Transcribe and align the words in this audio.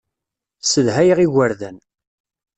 Ssedhayeɣ 0.61 1.19
igerdan. 1.25 1.77